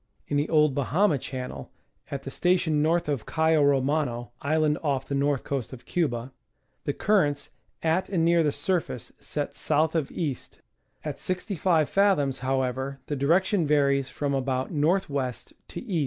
In 0.27 0.35
the 0.35 0.49
old 0.49 0.73
Bahama 0.73 1.19
Channel, 1.19 1.71
at 2.09 2.23
the 2.23 2.31
station 2.31 2.81
north 2.81 3.07
of 3.07 3.27
Cayo 3.27 3.61
Romano 3.61 4.31
(island 4.41 4.79
off 4.81 5.05
the 5.07 5.13
north 5.13 5.43
coast 5.43 5.73
of 5.73 5.85
Cuba) 5.85 6.31
the 6.85 6.91
currents 6.93 7.51
at 7.83 8.09
and 8.09 8.25
near 8.25 8.41
the 8.41 8.51
surface 8.51 9.11
set 9.19 9.53
south 9.53 9.93
of 9.93 10.11
east; 10.11 10.59
at 11.05 11.19
65 11.19 11.87
fathoms, 11.87 12.39
however, 12.39 12.99
the 13.05 13.15
direction 13.15 13.67
varies 13.67 14.09
fi'om 14.09 14.35
about 14.35 14.71
N. 14.71 14.81
W. 14.81 15.31
to 15.67 15.79
E. 15.79 15.99